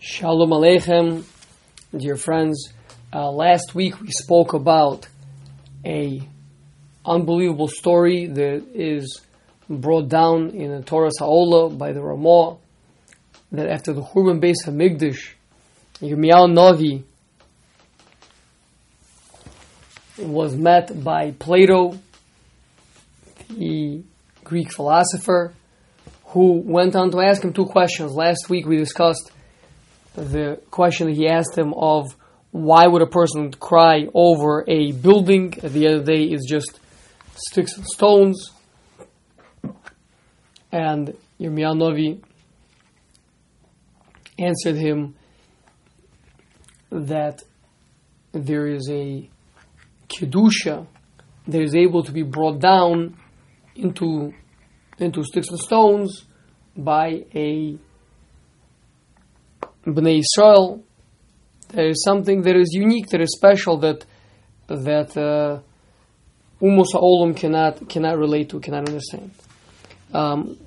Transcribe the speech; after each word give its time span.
Shalom 0.00 0.50
Aleichem, 0.50 1.24
dear 1.96 2.14
friends. 2.14 2.72
Uh, 3.12 3.32
last 3.32 3.74
week 3.74 4.00
we 4.00 4.12
spoke 4.12 4.52
about 4.52 5.08
a 5.84 6.22
unbelievable 7.04 7.66
story 7.66 8.26
that 8.26 8.64
is 8.74 9.20
brought 9.68 10.08
down 10.08 10.50
in 10.50 10.70
the 10.70 10.84
Toras 10.84 11.18
Ha'olah 11.18 11.70
by 11.70 11.90
the 11.90 12.00
Ramah 12.00 12.58
that 13.50 13.68
after 13.68 13.92
the 13.92 14.02
Churban 14.02 14.40
Beis 14.40 14.64
Hamikdash, 14.64 15.32
Yirmiyahu 16.00 16.54
Navi 16.54 17.02
was 20.16 20.54
met 20.54 21.02
by 21.02 21.32
Plato, 21.32 21.98
the 23.50 24.04
Greek 24.44 24.72
philosopher, 24.72 25.54
who 26.26 26.62
went 26.64 26.94
on 26.94 27.10
to 27.10 27.20
ask 27.20 27.42
him 27.42 27.52
two 27.52 27.66
questions. 27.66 28.12
Last 28.12 28.48
week 28.48 28.64
we 28.64 28.76
discussed 28.76 29.32
the 30.14 30.60
question 30.70 31.08
he 31.08 31.28
asked 31.28 31.56
him 31.56 31.72
of 31.74 32.06
why 32.50 32.86
would 32.86 33.02
a 33.02 33.06
person 33.06 33.52
cry 33.52 34.06
over 34.14 34.64
a 34.66 34.92
building? 34.92 35.54
at 35.62 35.72
The 35.72 35.86
other 35.88 36.04
day 36.04 36.24
is 36.24 36.46
just 36.48 36.80
sticks 37.34 37.76
and 37.76 37.86
stones. 37.86 38.50
And 40.72 41.16
Yirmiyahu 41.40 41.76
Navi 41.76 42.22
answered 44.38 44.76
him 44.76 45.14
that 46.90 47.42
there 48.32 48.66
is 48.66 48.88
a 48.90 49.28
kedusha 50.08 50.86
that 51.46 51.62
is 51.62 51.74
able 51.74 52.02
to 52.02 52.12
be 52.12 52.22
brought 52.22 52.60
down 52.60 53.16
into 53.74 54.32
into 54.98 55.22
sticks 55.22 55.48
and 55.48 55.58
stones 55.58 56.24
by 56.76 57.24
a 57.34 57.78
Bnei 59.94 60.20
Israel, 60.20 60.84
there 61.70 61.88
is 61.88 62.02
something 62.04 62.42
that 62.42 62.56
is 62.56 62.70
unique, 62.72 63.08
that 63.08 63.20
is 63.20 63.34
special, 63.36 63.78
that 63.78 64.04
that 64.68 65.16
uh, 65.16 65.60
Umos 66.60 66.92
Olam 66.94 67.36
cannot 67.36 67.88
cannot 67.88 68.18
relate 68.18 68.50
to, 68.50 68.60
cannot 68.60 68.88
understand. 68.88 69.30
Um, 70.12 70.58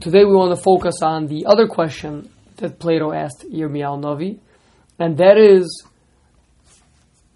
today 0.00 0.24
we 0.24 0.34
want 0.34 0.56
to 0.56 0.62
focus 0.62 0.96
on 1.02 1.26
the 1.26 1.46
other 1.46 1.66
question 1.66 2.30
that 2.56 2.78
Plato 2.78 3.12
asked 3.12 3.44
Yirmiyahu 3.50 4.02
Navi, 4.02 4.38
and 4.98 5.16
that 5.18 5.38
is, 5.38 5.84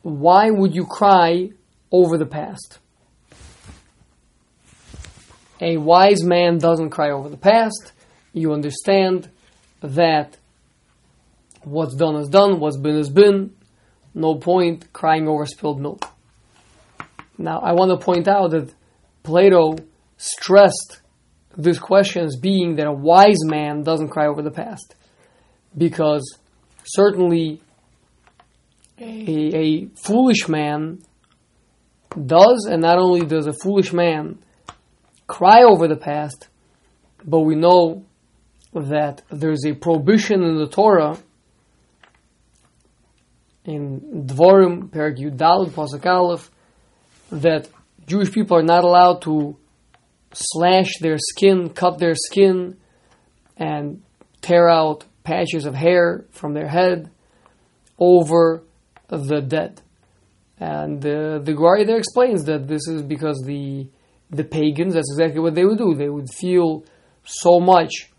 why 0.02 0.50
would 0.50 0.74
you 0.74 0.84
cry 0.86 1.50
over 1.90 2.18
the 2.18 2.26
past? 2.26 2.78
A 5.60 5.78
wise 5.78 6.22
man 6.22 6.58
doesn't 6.58 6.90
cry 6.90 7.10
over 7.10 7.28
the 7.28 7.38
past. 7.38 7.92
You 8.32 8.52
understand 8.52 9.30
that 9.80 10.36
what's 11.66 11.96
done 11.96 12.16
is 12.16 12.28
done, 12.28 12.60
what's 12.60 12.78
been 12.78 12.96
is 12.96 13.10
been. 13.10 13.52
No 14.14 14.36
point 14.36 14.92
crying 14.92 15.28
over 15.28 15.44
spilled 15.44 15.80
milk. 15.80 16.04
Now, 17.36 17.58
I 17.58 17.72
want 17.72 17.90
to 17.90 18.02
point 18.02 18.28
out 18.28 18.52
that 18.52 18.72
Plato 19.24 19.76
stressed 20.16 21.00
this 21.56 21.78
question 21.78 22.24
as 22.24 22.36
being 22.36 22.76
that 22.76 22.86
a 22.86 22.92
wise 22.92 23.44
man 23.44 23.82
doesn't 23.82 24.08
cry 24.08 24.26
over 24.26 24.42
the 24.42 24.50
past. 24.50 24.94
Because 25.76 26.38
certainly 26.84 27.60
a, 28.98 29.56
a 29.56 29.86
foolish 29.96 30.48
man 30.48 31.02
does, 32.24 32.68
and 32.70 32.80
not 32.80 32.98
only 32.98 33.26
does 33.26 33.46
a 33.46 33.52
foolish 33.52 33.92
man 33.92 34.38
cry 35.26 35.64
over 35.64 35.88
the 35.88 35.96
past, 35.96 36.48
but 37.24 37.40
we 37.40 37.56
know 37.56 38.04
that 38.72 39.22
there's 39.30 39.66
a 39.66 39.74
prohibition 39.74 40.42
in 40.42 40.56
the 40.56 40.68
Torah 40.68 41.18
in 43.66 44.24
Dvorim, 44.26 44.90
Perak 44.90 45.16
Yudal, 45.16 45.70
Pasuk 45.70 46.06
Aleph, 46.06 46.50
that 47.30 47.68
Jewish 48.06 48.32
people 48.32 48.56
are 48.56 48.62
not 48.62 48.84
allowed 48.84 49.22
to 49.22 49.56
slash 50.32 50.90
their 51.00 51.18
skin, 51.18 51.70
cut 51.70 51.98
their 51.98 52.14
skin, 52.14 52.76
and 53.56 54.02
tear 54.40 54.68
out 54.68 55.04
patches 55.24 55.66
of 55.66 55.74
hair 55.74 56.24
from 56.30 56.54
their 56.54 56.68
head 56.68 57.10
over 57.98 58.62
the 59.08 59.40
dead. 59.40 59.82
And 60.58 61.04
uh, 61.04 61.38
the 61.38 61.52
Gemara 61.54 61.84
there 61.84 61.98
explains 61.98 62.44
that 62.44 62.68
this 62.68 62.86
is 62.88 63.02
because 63.02 63.42
the 63.44 63.88
the 64.28 64.44
pagans, 64.44 64.94
that's 64.94 65.12
exactly 65.12 65.40
what 65.40 65.54
they 65.54 65.64
would 65.64 65.78
do. 65.78 65.94
They 65.94 66.08
would 66.08 66.28
feel 66.30 66.84
so 67.24 67.60
much 67.60 68.10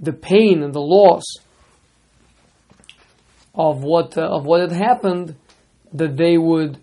the 0.00 0.12
pain 0.12 0.62
and 0.62 0.72
the 0.72 0.80
loss 0.80 1.22
of 3.60 3.82
what 3.82 4.16
uh, 4.16 4.22
of 4.22 4.46
what 4.46 4.60
had 4.62 4.72
happened 4.72 5.36
that 5.92 6.16
they 6.16 6.38
would 6.38 6.78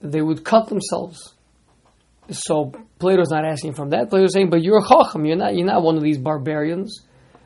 they 0.00 0.20
would 0.20 0.44
cut 0.44 0.68
themselves. 0.68 1.34
So 2.30 2.72
Plato's 2.98 3.30
not 3.30 3.44
asking 3.44 3.74
from 3.74 3.90
that. 3.90 4.10
Plato's 4.10 4.32
saying, 4.32 4.50
but 4.50 4.62
you're 4.62 4.78
a 4.78 4.88
chacham. 4.88 5.24
You're 5.24 5.36
not 5.36 5.54
you're 5.54 5.66
not 5.66 5.82
one 5.82 5.96
of 5.96 6.02
these 6.02 6.18
barbarians. 6.18 7.00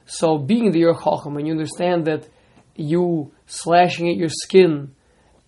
So 0.07 0.39
being 0.39 0.73
that 0.73 0.79
you're 0.79 0.99
a 0.99 1.03
chacham 1.05 1.37
and 1.37 1.47
you 1.47 1.53
understand 1.53 2.07
that 2.07 2.27
you 2.75 3.33
slashing 3.47 4.09
at 4.09 4.17
your 4.17 4.31
skin 4.31 4.95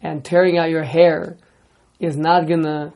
and 0.02 0.22
tearing 0.22 0.58
out 0.58 0.68
your 0.68 0.84
hair 0.84 1.38
is 1.98 2.16
not 2.16 2.46
gonna 2.46 2.92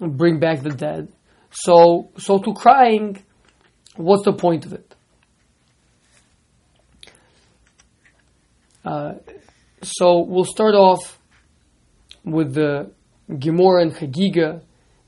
bring 0.00 0.40
back 0.40 0.62
the 0.62 0.70
dead. 0.70 1.12
So 1.50 2.10
so 2.16 2.38
to 2.38 2.54
crying, 2.54 3.22
what's 3.96 4.24
the 4.24 4.32
point 4.32 4.64
of 4.64 4.72
it? 4.72 4.95
Uh, 8.86 9.14
so 9.82 10.20
we'll 10.20 10.44
start 10.44 10.76
off 10.76 11.18
with 12.24 12.54
the 12.54 12.92
Gemara 13.28 13.82
and 13.82 13.92
Chagiga. 13.92 14.62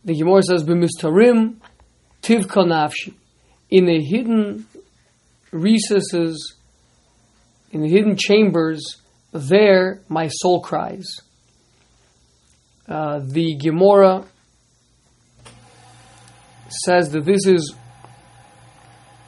The 0.05 0.17
Gemara 0.17 0.43
says, 0.43 0.65
"B'mistarim 0.65 1.59
tivka 2.21 2.65
nafshi." 2.67 3.15
In 3.71 3.87
the 3.87 4.03
hidden 4.03 4.67
recesses, 5.53 6.57
in 7.71 7.83
the 7.83 7.89
hidden 7.89 8.17
chambers, 8.17 8.97
there 9.33 10.03
my 10.09 10.27
soul 10.27 10.61
cries. 10.61 11.07
Uh, 12.89 13.21
the 13.23 13.57
Gemara 13.59 14.25
says 16.85 17.11
that 17.11 17.25
this 17.25 17.47
is 17.47 17.77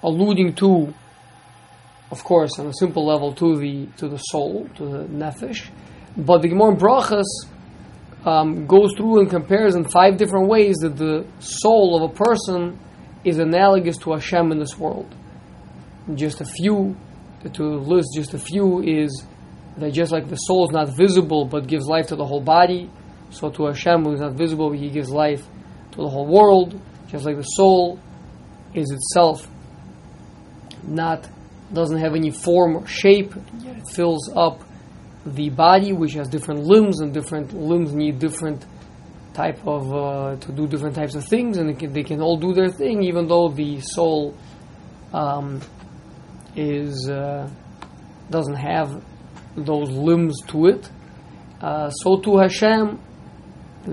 alluding 0.03 0.55
to 0.55 0.93
of 2.11 2.25
course, 2.25 2.59
on 2.59 2.67
a 2.67 2.75
simple 2.75 3.07
level 3.07 3.33
to 3.35 3.57
the 3.57 3.87
to 3.99 4.09
the 4.09 4.19
soul, 4.19 4.69
to 4.77 4.85
the 4.85 5.05
nefesh. 5.05 5.69
But 6.17 6.43
the 6.43 6.49
Gemara 6.49 6.73
in 6.73 6.77
Brachas 6.77 7.25
um, 8.25 8.67
goes 8.67 8.93
through 8.97 9.21
and 9.21 9.31
compares 9.31 9.75
in 9.75 9.85
five 9.85 10.17
different 10.17 10.49
ways 10.49 10.77
that 10.79 10.97
the 10.97 11.25
soul 11.39 11.97
of 11.97 12.11
a 12.11 12.15
person 12.15 12.79
is 13.25 13.39
analogous 13.39 13.97
to 13.99 14.13
Hashem 14.13 14.51
in 14.53 14.59
this 14.59 14.77
world. 14.79 15.15
Just 16.15 16.41
a 16.41 16.45
few, 16.45 16.97
to 17.53 17.63
list 17.63 18.09
just 18.15 18.35
a 18.35 18.39
few, 18.39 18.83
is 18.83 19.25
that 19.77 19.93
just 19.93 20.11
like 20.11 20.29
the 20.29 20.37
soul 20.37 20.65
is 20.65 20.73
not 20.73 20.97
visible 20.97 21.45
but 21.45 21.67
gives 21.67 21.87
life 21.87 22.09
to 22.09 22.17
the 22.17 22.25
whole 22.25 22.41
body, 22.41 22.91
so 23.31 23.51
to 23.51 23.67
Hashem 23.67 24.05
who 24.05 24.13
is 24.13 24.21
not 24.21 24.33
visible, 24.33 24.73
he 24.73 24.91
gives 24.91 25.11
life 25.11 25.47
to 25.93 25.99
the 25.99 26.09
whole 26.09 26.27
world. 26.27 26.81
Just 27.09 27.25
like 27.25 27.37
the 27.37 27.43
soul 27.43 27.99
is 28.75 28.91
itself 28.91 29.49
not 30.83 31.29
doesn't 31.73 31.99
have 31.99 32.15
any 32.15 32.31
form 32.31 32.77
or 32.77 32.87
shape, 32.87 33.35
yet 33.61 33.77
it 33.79 33.89
fills 33.89 34.31
up 34.35 34.63
the 35.27 35.51
body, 35.51 35.93
which 35.93 36.15
has 36.15 36.29
different 36.29 36.65
limbs, 36.65 37.01
and 37.01 37.13
different 37.13 37.53
limbs 37.53 37.93
need 37.93 38.19
different 38.19 38.65
type 39.35 39.65
of 39.67 39.93
uh, 39.93 40.37
to 40.37 40.53
do 40.53 40.67
different 40.67 40.97
types 40.97 41.15
of 41.15 41.25
things, 41.25 41.57
and 41.59 41.69
they 41.69 41.75
can, 41.75 41.93
they 41.93 42.03
can 42.03 42.21
all 42.21 42.37
do 42.37 42.53
their 42.53 42.71
thing, 42.71 43.03
even 43.03 43.29
though 43.29 43.49
the 43.49 43.81
soul 43.81 44.35
um, 45.13 45.61
is 46.57 47.09
uh, 47.09 47.49
doesn't 48.31 48.57
have 48.57 49.03
those 49.57 49.91
limbs 49.91 50.41
to 50.49 50.67
it. 50.67 50.91
Uh, 51.61 51.91
so 51.91 52.19
to 52.21 52.39
Hashem, 52.39 52.99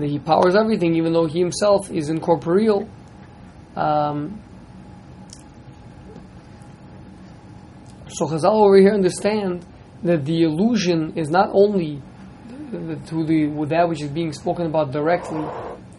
he 0.00 0.18
powers 0.18 0.54
everything, 0.54 0.94
even 0.94 1.12
though 1.12 1.26
he 1.26 1.38
himself 1.38 1.90
is 1.90 2.08
incorporeal. 2.08 2.88
Um, 3.76 4.42
So 8.10 8.26
Chazal 8.26 8.52
over 8.52 8.78
here 8.78 8.94
understand 8.94 9.64
that 10.02 10.24
the 10.24 10.42
illusion 10.42 11.12
is 11.16 11.28
not 11.28 11.50
only 11.52 12.00
to 12.70 13.24
the 13.24 13.66
that 13.68 13.88
which 13.88 14.02
is 14.02 14.10
being 14.10 14.32
spoken 14.32 14.66
about 14.66 14.92
directly, 14.92 15.42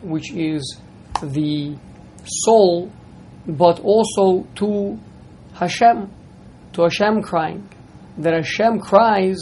which 0.01 0.31
is 0.33 0.77
the 1.21 1.75
soul, 2.25 2.91
but 3.47 3.79
also 3.79 4.47
to 4.55 4.99
Hashem, 5.53 6.09
to 6.73 6.81
Hashem 6.83 7.21
crying, 7.21 7.67
that 8.17 8.33
Hashem 8.33 8.79
cries 8.79 9.39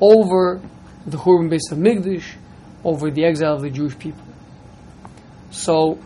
over 0.00 0.60
the 1.06 1.16
Churban 1.16 1.50
Beis 1.50 1.70
Hamikdash, 1.70 2.36
over 2.84 3.10
the 3.10 3.24
exile 3.24 3.54
of 3.54 3.62
the 3.62 3.70
Jewish 3.70 3.98
people. 3.98 4.22
So 5.50 5.98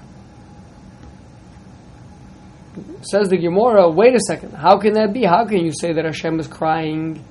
Says 3.02 3.28
the 3.28 3.36
Gemara, 3.36 3.88
wait 3.88 4.14
a 4.14 4.20
second, 4.20 4.52
how 4.52 4.78
can 4.78 4.94
that 4.94 5.12
be? 5.12 5.24
How 5.24 5.44
can 5.44 5.64
you 5.64 5.72
say 5.72 5.92
that 5.92 6.04
Hashem 6.04 6.40
is 6.40 6.48
crying 6.48 7.24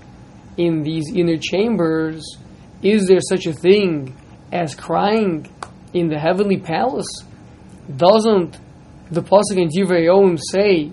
in 0.58 0.84
these 0.84 1.12
inner 1.14 1.38
chambers, 1.38 2.38
is 2.82 3.08
there 3.08 3.20
such 3.22 3.46
a 3.48 3.54
thing 3.54 4.16
as 4.52 4.76
crying 4.76 5.50
in 5.94 6.10
the 6.10 6.20
heavenly 6.20 6.58
palace? 6.58 7.24
Doesn't 7.96 8.58
the 9.12 9.22
pasuk 9.22 9.58
in 9.58 9.70
Divrei 9.70 10.40
say, 10.52 10.92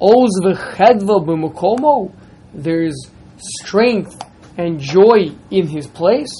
"Oz 0.00 0.40
v'chedva 0.42 1.24
b'mukomo"? 1.26 2.12
There's 2.54 3.10
strength 3.36 4.22
and 4.56 4.80
joy 4.80 5.32
in 5.50 5.66
his 5.66 5.86
place. 5.86 6.32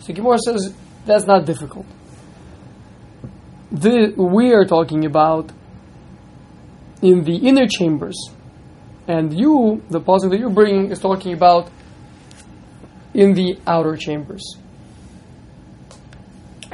So 0.00 0.12
Gemara 0.12 0.38
says 0.38 0.74
that's 1.06 1.26
not 1.26 1.44
difficult. 1.46 1.86
The, 3.72 4.14
we 4.16 4.52
are 4.52 4.64
talking 4.64 5.04
about 5.04 5.50
in 7.04 7.22
the 7.22 7.36
inner 7.36 7.66
chambers, 7.68 8.16
and 9.06 9.38
you, 9.38 9.82
the 9.90 10.00
pasuk 10.00 10.30
that 10.30 10.38
you're 10.38 10.48
bringing, 10.48 10.90
is 10.90 10.98
talking 10.98 11.34
about 11.34 11.70
in 13.12 13.34
the 13.34 13.58
outer 13.66 13.96
chambers. 13.96 14.56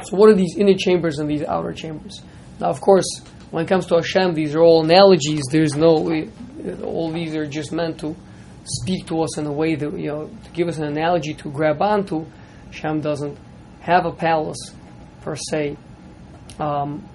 So, 0.03 0.17
what 0.17 0.29
are 0.29 0.35
these 0.35 0.55
inner 0.57 0.75
chambers 0.75 1.19
and 1.19 1.29
these 1.29 1.43
outer 1.43 1.73
chambers? 1.73 2.21
Now, 2.59 2.69
of 2.69 2.79
course, 2.79 3.21
when 3.51 3.65
it 3.65 3.67
comes 3.67 3.85
to 3.87 3.95
Hashem, 3.95 4.33
these 4.33 4.55
are 4.55 4.61
all 4.61 4.83
analogies. 4.83 5.41
There's 5.51 5.75
no, 5.75 5.91
all 6.83 7.11
these 7.11 7.35
are 7.35 7.45
just 7.45 7.73
meant 7.73 7.99
to 7.99 8.15
speak 8.63 9.07
to 9.07 9.21
us 9.21 9.37
in 9.37 9.45
a 9.45 9.51
way 9.51 9.75
that, 9.75 9.99
you 9.99 10.07
know, 10.07 10.27
to 10.27 10.49
give 10.51 10.69
us 10.69 10.77
an 10.77 10.85
analogy 10.85 11.33
to 11.33 11.51
grab 11.51 11.81
onto. 11.81 12.25
Hashem 12.67 13.01
doesn't 13.01 13.37
have 13.81 14.05
a 14.05 14.11
palace 14.11 14.73
per 15.21 15.35
se, 15.35 15.75
um, 16.59 17.07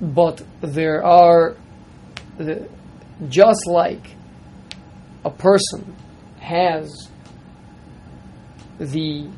but 0.00 0.42
there 0.60 1.04
are, 1.04 1.56
the, 2.38 2.68
just 3.28 3.66
like 3.66 4.16
a 5.24 5.30
person 5.30 5.94
has 6.40 7.10
the 8.78 9.28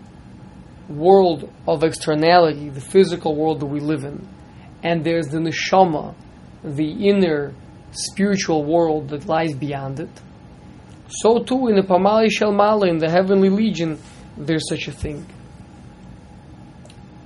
world 0.89 1.51
of 1.67 1.83
externality, 1.83 2.69
the 2.69 2.81
physical 2.81 3.35
world 3.35 3.61
that 3.61 3.67
we 3.67 3.81
live 3.81 4.05
in, 4.05 4.29
and 4.83 5.05
there's 5.05 5.29
the 5.29 5.39
neshama, 5.39 6.15
the 6.63 7.09
inner 7.09 7.55
spiritual 7.93 8.65
world 8.65 9.09
that 9.09 9.27
lies 9.27 9.55
beyond 9.55 10.01
it. 10.01 10.11
So 11.09 11.43
too 11.43 11.69
in 11.69 11.77
the 11.77 11.83
Pamalya 11.83 12.31
Shel 12.31 12.53
Ma'lah, 12.53 12.89
in 12.89 12.99
the 12.99 13.11
heavenly 13.11 13.49
legion, 13.49 13.99
there's 14.37 14.69
such 14.69 14.87
a 14.89 14.93
thing. 14.93 15.27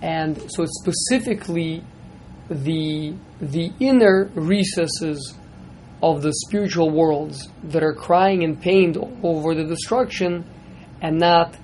And 0.01 0.37
so 0.51 0.63
it's 0.63 0.79
specifically 0.83 1.83
the 2.51 3.15
the 3.41 3.73
inner 3.81 4.31
recesses 4.35 5.35
of 6.03 6.23
the 6.23 6.33
spiritual 6.47 6.91
worlds 6.91 7.49
that 7.65 7.83
are 7.83 7.95
crying 7.95 8.45
and 8.45 8.61
pained 8.61 8.99
over 9.23 9.55
the 9.55 9.65
destruction 9.65 10.45
and 11.01 11.19
not 11.19 11.57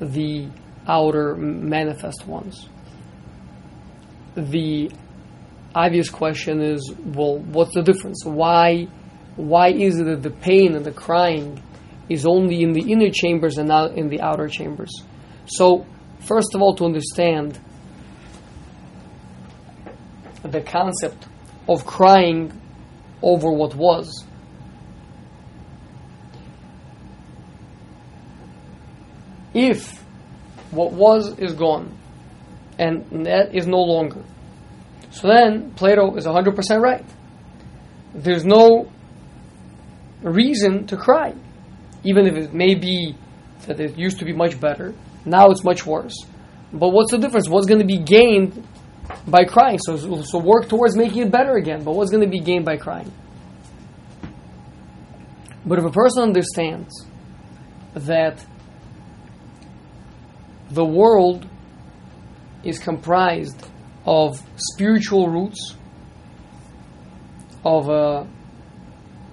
the 0.00 0.48
outer 0.86 1.34
manifest 1.36 2.26
ones. 2.26 2.68
The 4.36 4.90
obvious 5.74 6.10
question 6.10 6.60
is, 6.60 6.92
well, 6.96 7.38
what's 7.38 7.74
the 7.74 7.82
difference? 7.82 8.24
Why, 8.24 8.84
why 9.36 9.68
is 9.68 9.98
it 9.98 10.04
that 10.04 10.22
the 10.22 10.30
pain 10.30 10.74
and 10.74 10.84
the 10.84 10.92
crying 10.92 11.62
is 12.08 12.26
only 12.26 12.62
in 12.62 12.72
the 12.72 12.92
inner 12.92 13.10
chambers 13.10 13.58
and 13.58 13.68
not 13.68 13.92
in 13.92 14.08
the 14.08 14.20
outer 14.20 14.48
chambers? 14.48 14.90
So, 15.46 15.86
first 16.20 16.54
of 16.54 16.62
all, 16.62 16.74
to 16.76 16.84
understand 16.84 17.58
the 20.42 20.60
concept 20.60 21.26
of 21.68 21.84
crying 21.84 22.52
over 23.22 23.50
what 23.50 23.74
was. 23.74 24.24
If 29.54 30.04
what 30.70 30.92
was 30.92 31.38
is 31.38 31.54
gone 31.54 31.96
and 32.78 33.26
that 33.26 33.54
is 33.54 33.66
no 33.66 33.78
longer, 33.78 34.22
so 35.10 35.28
then 35.28 35.72
Plato 35.72 36.14
is 36.16 36.26
100% 36.26 36.80
right. 36.80 37.04
There's 38.14 38.44
no 38.44 38.90
reason 40.22 40.86
to 40.86 40.96
cry, 40.96 41.34
even 42.04 42.26
if 42.26 42.36
it 42.36 42.54
may 42.54 42.74
be 42.74 43.16
that 43.66 43.80
it 43.80 43.98
used 43.98 44.18
to 44.18 44.24
be 44.24 44.32
much 44.32 44.60
better, 44.60 44.94
now 45.24 45.50
it's 45.50 45.64
much 45.64 45.84
worse. 45.86 46.14
But 46.72 46.90
what's 46.90 47.10
the 47.10 47.18
difference? 47.18 47.48
What's 47.48 47.66
going 47.66 47.80
to 47.80 47.86
be 47.86 47.98
gained 47.98 48.66
by 49.30 49.44
crying? 49.44 49.78
So, 49.78 50.22
so 50.22 50.38
work 50.38 50.68
towards 50.68 50.96
making 50.96 51.22
it 51.22 51.30
better 51.30 51.56
again, 51.56 51.84
but 51.84 51.92
what's 51.92 52.10
going 52.10 52.24
to 52.24 52.30
be 52.30 52.40
gained 52.40 52.64
by 52.64 52.76
crying? 52.76 53.12
But 55.64 55.78
if 55.78 55.84
a 55.84 55.90
person 55.90 56.22
understands 56.22 57.06
that 57.94 58.44
the 60.70 60.84
world 60.84 61.46
is 62.64 62.78
comprised 62.78 63.66
of 64.04 64.42
spiritual 64.56 65.28
roots, 65.28 65.74
of 67.64 67.90
uh, 67.90 68.24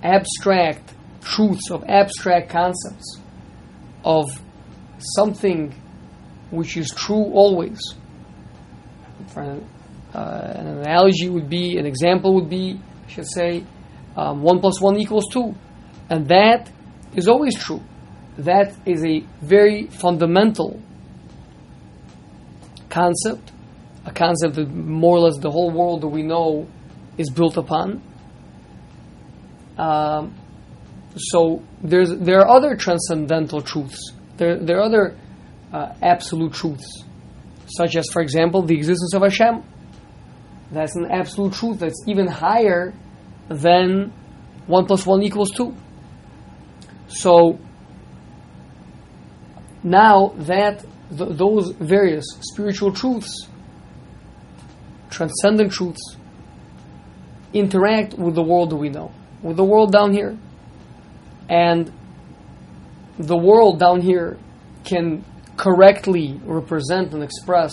abstract 0.04 0.94
truths, 1.22 1.72
of 1.72 1.84
abstract 1.88 2.50
concepts, 2.50 3.20
of 4.04 4.26
something 5.16 5.74
which 6.52 6.78
is 6.78 6.90
true 6.96 7.32
always. 7.34 7.80
An, 10.16 10.22
uh, 10.22 10.54
an 10.60 10.68
analogy 10.80 11.30
would 11.30 11.50
be, 11.50 11.78
an 11.78 11.86
example 11.86 12.36
would 12.36 12.50
be, 12.50 12.80
I 13.06 13.10
should 13.10 13.28
say, 13.28 13.64
um, 14.16 14.42
1 14.42 14.60
plus 14.60 14.82
1 14.82 14.98
equals 14.98 15.26
2. 15.32 15.54
And 16.10 16.28
that 16.30 16.70
is 17.16 17.28
always 17.28 17.58
true. 17.58 17.82
That 18.38 18.76
is 18.86 19.04
a 19.06 19.22
very 19.42 19.88
fundamental 19.88 20.80
concept 22.90 23.52
a 24.06 24.12
concept 24.12 24.56
that 24.56 24.70
more 24.70 25.18
or 25.18 25.20
less 25.22 25.38
the 25.40 25.50
whole 25.50 25.72
world 25.72 26.02
that 26.02 26.08
we 26.08 26.22
know 26.22 26.68
is 27.18 27.30
built 27.30 27.58
upon. 27.58 28.02
Um, 29.78 30.36
so 31.18 31.64
there's 31.82 32.12
there 32.12 32.40
are 32.42 32.48
other 32.48 32.76
transcendental 32.76 33.62
truths. 33.62 34.14
There 34.38 34.58
there 34.60 34.78
are 34.78 34.84
other 34.84 35.18
uh, 35.74 35.94
absolute 36.02 36.54
truths, 36.54 37.04
such 37.66 37.96
as, 37.96 38.08
for 38.12 38.22
example, 38.22 38.62
the 38.62 38.76
existence 38.76 39.14
of 39.14 39.22
Hashem. 39.22 39.64
That's 40.72 40.96
an 40.96 41.06
absolute 41.12 41.54
truth 41.54 41.80
that's 41.80 42.04
even 42.08 42.28
higher 42.28 42.94
than 43.50 44.12
one 44.68 44.86
plus 44.86 45.06
one 45.06 45.22
equals 45.22 45.52
two. 45.52 45.76
So 47.08 47.60
now 49.84 50.34
that 50.38 50.84
th- 51.16 51.38
those 51.38 51.72
various 51.72 52.26
spiritual 52.42 52.92
truths 52.92 53.48
transcendent 55.16 55.72
truths 55.72 56.18
interact 57.54 58.16
with 58.16 58.36
the 58.36 58.44
world 58.44 58.74
we 58.74 58.90
know, 58.90 59.12
with 59.42 59.56
the 59.56 59.64
world 59.64 59.92
down 59.92 60.12
here. 60.12 60.38
And 61.48 61.92
the 63.18 63.38
world 63.38 63.80
down 63.80 64.02
here 64.02 64.38
can 64.84 65.24
correctly 65.56 66.40
represent 66.44 67.14
and 67.14 67.24
express 67.24 67.72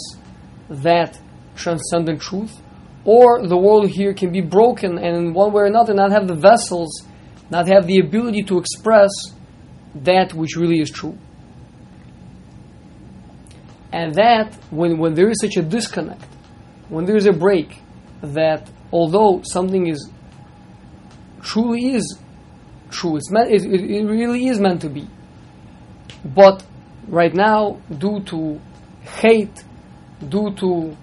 that 0.71 1.19
transcendent 1.57 2.21
truth, 2.21 2.61
or 3.05 3.47
the 3.47 3.57
world 3.57 3.89
here 3.89 4.15
can 4.15 4.31
be 4.31 4.41
broken 4.41 4.99
and 4.99 5.17
in 5.17 5.35
one 5.35 5.53
way 5.53 5.63
or 5.63 5.67
another 5.67 5.95
not 5.95 6.13
have 6.13 6.29
the 6.29 6.35
vessels, 6.35 7.03
not 7.51 7.67
have 7.69 7.87
the 7.87 7.99
ability 7.99 8.43
to 8.45 8.59
express 8.59 9.11
that 9.95 10.33
which 10.35 10.57
really 10.57 10.81
is 10.81 10.91
true. 10.91 11.19
And 13.93 14.15
that, 14.15 14.55
when, 14.71 14.99
when 14.99 15.15
there 15.15 15.29
is 15.29 15.39
such 15.41 15.57
a 15.57 15.63
disconnect, 15.63 16.25
when 16.89 17.05
there's 17.05 17.27
a 17.27 17.33
break, 17.33 17.81
that 18.23 18.71
although 18.91 19.43
something 19.45 19.87
is 19.87 20.09
truly 21.43 21.95
is 21.95 22.19
true, 22.91 23.17
it's 23.17 23.31
meant, 23.31 23.51
it, 23.51 23.65
it 23.65 24.05
really 24.07 24.47
is 24.47 24.59
meant 24.61 24.81
to 24.83 24.89
be, 24.89 25.07
but 26.25 26.65
right 27.09 27.35
now, 27.35 27.81
due 27.99 28.23
to 28.25 28.61
hate, 29.03 29.65
due 30.27 30.55
to 30.55 30.97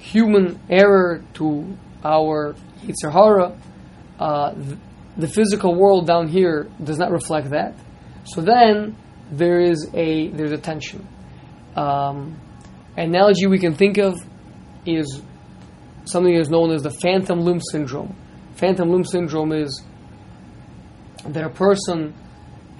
human 0.00 0.58
error, 0.68 1.22
to 1.34 1.76
our 2.02 2.54
Yetzer 2.82 3.12
Hara, 3.12 3.56
uh, 4.18 4.54
the, 4.54 4.78
the 5.16 5.28
physical 5.28 5.74
world 5.74 6.06
down 6.06 6.28
here 6.28 6.68
does 6.82 6.98
not 6.98 7.10
reflect 7.10 7.50
that. 7.50 7.74
So 8.24 8.40
then 8.40 8.96
there 9.30 9.60
is 9.60 9.88
a 9.94 10.28
there's 10.28 10.52
a 10.52 10.58
tension. 10.58 11.06
Um, 11.76 12.40
analogy 12.96 13.46
we 13.46 13.58
can 13.58 13.74
think 13.74 13.98
of 13.98 14.14
is 14.86 15.22
something 16.04 16.34
that 16.34 16.40
is 16.40 16.50
known 16.50 16.72
as 16.72 16.82
the 16.82 16.90
phantom 16.90 17.40
limb 17.40 17.60
syndrome. 17.70 18.16
Phantom 18.54 18.90
limb 18.90 19.04
syndrome 19.04 19.52
is 19.52 19.82
that 21.26 21.44
a 21.44 21.50
person 21.50 22.14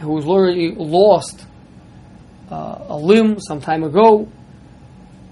who 0.00 0.16
has 0.16 0.26
already 0.26 0.74
lost 0.74 1.46
uh, 2.50 2.84
a 2.88 2.96
limb 2.96 3.38
some 3.38 3.60
time 3.60 3.84
ago, 3.84 4.28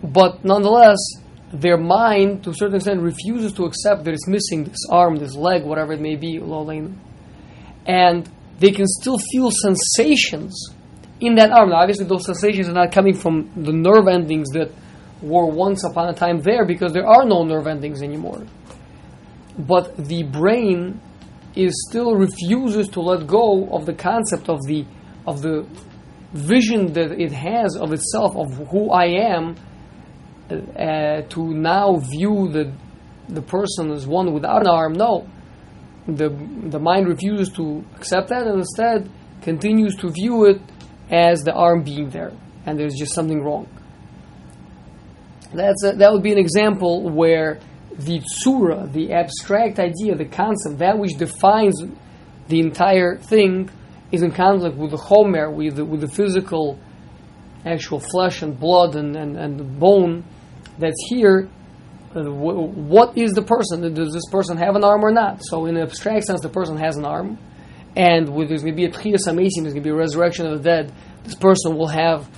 but 0.02 0.44
nonetheless, 0.44 0.98
their 1.52 1.76
mind, 1.78 2.44
to 2.44 2.50
a 2.50 2.54
certain 2.54 2.76
extent, 2.76 3.00
refuses 3.00 3.52
to 3.54 3.64
accept 3.64 4.04
that 4.04 4.12
it's 4.12 4.28
missing 4.28 4.64
this 4.64 4.86
arm, 4.90 5.16
this 5.16 5.34
leg, 5.34 5.64
whatever 5.64 5.92
it 5.92 6.00
may 6.00 6.16
be, 6.16 6.38
and 7.86 8.30
they 8.58 8.70
can 8.70 8.86
still 8.86 9.18
feel 9.32 9.50
sensations 9.50 10.74
in 11.20 11.36
that 11.36 11.50
arm. 11.50 11.70
Now, 11.70 11.76
obviously, 11.76 12.06
those 12.06 12.26
sensations 12.26 12.68
are 12.68 12.72
not 12.72 12.92
coming 12.92 13.14
from 13.14 13.50
the 13.56 13.72
nerve 13.72 14.08
endings 14.08 14.48
that 14.50 14.70
were 15.22 15.46
once 15.46 15.84
upon 15.84 16.08
a 16.08 16.14
time 16.14 16.40
there 16.42 16.64
because 16.66 16.92
there 16.92 17.06
are 17.06 17.24
no 17.24 17.44
nerve 17.44 17.66
endings 17.66 18.02
anymore. 18.02 18.44
But 19.58 19.96
the 19.96 20.22
brain 20.22 21.00
is 21.56 21.72
still 21.88 22.14
refuses 22.14 22.88
to 22.88 23.00
let 23.00 23.26
go 23.26 23.68
of 23.70 23.86
the 23.86 23.94
concept 23.94 24.48
of 24.48 24.58
the 24.66 24.84
of 25.26 25.42
the 25.42 25.66
vision 26.32 26.92
that 26.92 27.12
it 27.12 27.32
has 27.32 27.76
of 27.76 27.92
itself 27.92 28.36
of 28.36 28.68
who 28.68 28.90
I 28.90 29.06
am 29.06 29.56
uh, 30.50 31.22
to 31.28 31.54
now 31.54 31.96
view 31.96 32.48
the 32.48 32.72
the 33.28 33.42
person 33.42 33.90
as 33.90 34.06
one 34.06 34.32
without 34.32 34.62
an 34.62 34.68
arm. 34.68 34.94
No, 34.94 35.28
the 36.06 36.28
the 36.28 36.78
mind 36.78 37.08
refuses 37.08 37.50
to 37.56 37.84
accept 37.96 38.28
that 38.30 38.46
and 38.46 38.60
instead 38.60 39.10
continues 39.42 39.94
to 39.96 40.10
view 40.10 40.46
it 40.46 40.60
as 41.10 41.42
the 41.42 41.52
arm 41.52 41.82
being 41.82 42.10
there, 42.10 42.32
and 42.66 42.78
there's 42.78 42.94
just 42.94 43.14
something 43.14 43.42
wrong. 43.42 43.68
That's 45.52 45.82
a, 45.84 45.92
that 45.92 46.12
would 46.12 46.22
be 46.22 46.32
an 46.32 46.38
example 46.38 47.08
where 47.08 47.58
the 47.98 48.20
tsura, 48.20 48.90
the 48.92 49.12
abstract 49.12 49.78
idea, 49.78 50.14
the 50.14 50.26
concept, 50.26 50.78
that 50.78 50.98
which 50.98 51.16
defines 51.16 51.82
the 52.48 52.60
entire 52.60 53.16
thing, 53.16 53.70
is 54.12 54.22
in 54.22 54.30
conflict 54.30 54.76
with 54.76 54.90
the 54.90 54.96
chomer, 54.96 55.52
with 55.52 55.76
the, 55.76 55.84
with 55.84 56.00
the 56.00 56.08
physical, 56.08 56.78
actual 57.64 58.00
flesh 58.00 58.42
and 58.42 58.58
blood 58.58 58.94
and, 58.94 59.16
and, 59.16 59.36
and 59.36 59.78
bone 59.78 60.24
that's 60.78 61.06
here. 61.08 61.48
Uh, 62.14 62.22
what 62.24 63.16
is 63.16 63.32
the 63.32 63.42
person? 63.42 63.92
Does 63.94 64.12
this 64.12 64.28
person 64.30 64.56
have 64.56 64.76
an 64.76 64.84
arm 64.84 65.04
or 65.04 65.10
not? 65.10 65.40
So, 65.42 65.66
in 65.66 65.76
an 65.76 65.82
abstract 65.82 66.24
sense, 66.24 66.40
the 66.40 66.48
person 66.48 66.76
has 66.76 66.96
an 66.96 67.04
arm, 67.04 67.38
and 67.96 68.28
with, 68.34 68.48
there's 68.48 68.62
going 68.62 68.74
to 68.74 68.76
be 68.76 68.86
a 68.86 68.90
tchiyas 68.90 69.28
amesim, 69.28 69.62
there's 69.62 69.74
going 69.74 69.82
to 69.82 69.88
be 69.88 69.90
a 69.90 69.94
resurrection 69.94 70.46
of 70.46 70.58
the 70.58 70.64
dead. 70.64 70.92
This 71.24 71.34
person 71.34 71.76
will 71.76 71.88
have 71.88 72.28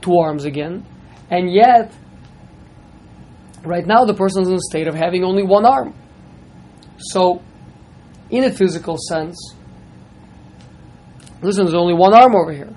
two 0.00 0.16
arms 0.16 0.44
again, 0.44 0.84
and 1.30 1.52
yet 1.52 1.92
Right 3.64 3.86
now, 3.86 4.04
the 4.04 4.14
person 4.14 4.42
is 4.42 4.48
in 4.48 4.54
a 4.54 4.60
state 4.60 4.88
of 4.88 4.94
having 4.94 5.22
only 5.22 5.42
one 5.42 5.66
arm. 5.66 5.94
So, 6.98 7.42
in 8.30 8.44
a 8.44 8.50
physical 8.50 8.96
sense, 8.96 9.54
listen, 11.42 11.64
there's 11.64 11.74
only 11.74 11.94
one 11.94 12.14
arm 12.14 12.34
over 12.34 12.52
here. 12.52 12.74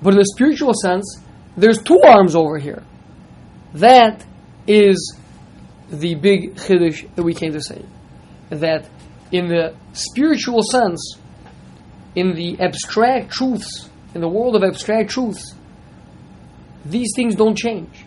But 0.00 0.14
in 0.14 0.20
a 0.20 0.24
spiritual 0.24 0.72
sense, 0.74 1.20
there's 1.56 1.82
two 1.82 2.00
arms 2.06 2.34
over 2.34 2.58
here. 2.58 2.82
That 3.74 4.24
is 4.66 5.16
the 5.90 6.14
big 6.14 6.54
chiddush 6.56 7.12
that 7.14 7.22
we 7.22 7.34
came 7.34 7.52
to 7.52 7.60
say. 7.60 7.84
That 8.50 8.88
in 9.30 9.48
the 9.48 9.74
spiritual 9.92 10.62
sense, 10.62 11.16
in 12.14 12.34
the 12.34 12.60
abstract 12.60 13.30
truths, 13.30 13.88
in 14.14 14.20
the 14.20 14.28
world 14.28 14.56
of 14.56 14.62
abstract 14.62 15.10
truths, 15.10 15.54
these 16.84 17.08
things 17.16 17.34
don't 17.34 17.56
change 17.56 18.04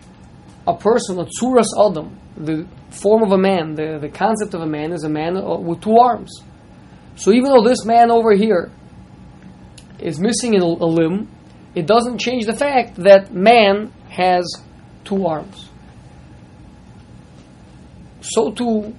a 0.66 0.76
person, 0.76 1.18
a 1.18 1.24
tsuras 1.24 1.68
adam, 1.78 2.18
the 2.36 2.66
form 2.90 3.22
of 3.22 3.32
a 3.32 3.38
man, 3.38 3.74
the, 3.74 3.98
the 4.00 4.08
concept 4.08 4.54
of 4.54 4.60
a 4.60 4.66
man 4.66 4.92
is 4.92 5.04
a 5.04 5.08
man 5.08 5.36
uh, 5.36 5.56
with 5.56 5.80
two 5.80 5.96
arms. 5.96 6.42
So 7.14 7.32
even 7.32 7.44
though 7.44 7.62
this 7.62 7.84
man 7.84 8.10
over 8.10 8.34
here 8.34 8.70
is 9.98 10.18
missing 10.18 10.56
a, 10.56 10.64
a 10.64 10.88
limb, 10.88 11.28
it 11.74 11.86
doesn't 11.86 12.18
change 12.18 12.46
the 12.46 12.56
fact 12.56 12.96
that 12.96 13.32
man 13.32 13.92
has 14.08 14.44
two 15.04 15.26
arms. 15.26 15.65
So 18.30 18.50
too, 18.50 18.94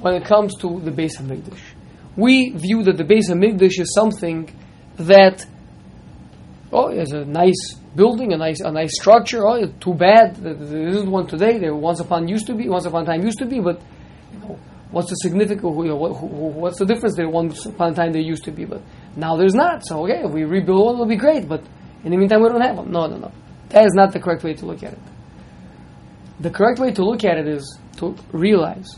when 0.00 0.14
it 0.14 0.24
comes 0.24 0.54
to 0.60 0.80
the 0.80 0.90
Beis 0.90 1.16
Hamikdash, 1.18 1.60
we 2.16 2.50
view 2.50 2.82
that 2.84 2.96
the 2.96 3.04
Beis 3.04 3.28
Hamikdash 3.30 3.80
is 3.80 3.92
something 3.94 4.48
that 4.96 5.44
oh, 6.72 6.88
is 6.88 7.12
a 7.12 7.24
nice 7.24 7.74
building, 7.94 8.32
a 8.32 8.36
nice 8.36 8.60
a 8.60 8.70
nice 8.70 8.94
structure. 8.94 9.46
Oh, 9.46 9.66
too 9.80 9.94
bad 9.94 10.36
there 10.36 10.88
isn't 10.88 11.10
one 11.10 11.26
today. 11.26 11.58
There 11.58 11.74
once 11.74 12.00
upon 12.00 12.28
used 12.28 12.46
to 12.46 12.54
be, 12.54 12.68
once 12.68 12.86
upon 12.86 13.02
a 13.02 13.06
time 13.06 13.22
used 13.22 13.38
to 13.38 13.46
be, 13.46 13.60
but 13.60 13.80
you 14.32 14.38
know, 14.40 14.58
what's 14.90 15.10
the 15.10 15.16
significance? 15.16 15.76
You 15.76 15.88
know, 15.88 15.96
what, 15.96 16.22
what's 16.22 16.78
the 16.78 16.86
difference 16.86 17.16
there? 17.16 17.28
Once 17.28 17.66
upon 17.66 17.92
a 17.92 17.94
time 17.94 18.12
there 18.12 18.22
used 18.22 18.44
to 18.44 18.52
be, 18.52 18.64
but 18.64 18.82
now 19.16 19.36
there's 19.36 19.54
not. 19.54 19.84
So 19.84 20.04
okay, 20.04 20.22
if 20.24 20.30
we 20.30 20.44
rebuild 20.44 20.94
it'll 20.94 21.06
be 21.06 21.16
great. 21.16 21.48
But 21.48 21.62
in 22.04 22.10
the 22.10 22.16
meantime, 22.16 22.42
we 22.42 22.48
don't 22.48 22.60
have 22.60 22.76
one. 22.76 22.90
No, 22.90 23.06
no, 23.06 23.16
no. 23.16 23.32
That 23.70 23.86
is 23.86 23.92
not 23.94 24.12
the 24.12 24.20
correct 24.20 24.44
way 24.44 24.54
to 24.54 24.66
look 24.66 24.82
at 24.82 24.92
it. 24.92 24.98
The 26.40 26.50
correct 26.50 26.78
way 26.78 26.92
to 26.92 27.04
look 27.04 27.24
at 27.24 27.38
it 27.38 27.48
is 27.48 27.78
to 27.96 28.14
realize 28.32 28.88